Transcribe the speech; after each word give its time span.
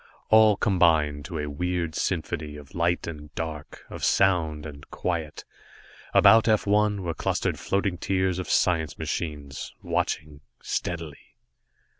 All 0.29 0.57
combined 0.57 1.25
to 1.25 1.37
a 1.37 1.45
weird 1.47 1.93
symphony 1.93 2.55
of 2.55 2.73
light 2.73 3.05
and 3.05 3.31
dark, 3.35 3.83
of 3.87 4.03
sound 4.03 4.65
and 4.65 4.89
quiet. 4.89 5.45
About 6.11 6.47
F 6.47 6.65
1 6.65 7.03
were 7.03 7.13
clustered 7.13 7.59
floating 7.59 7.99
tiers 7.99 8.39
of 8.39 8.49
science 8.49 8.97
machines, 8.97 9.75
watching 9.83 10.41
steadily. 10.59 11.35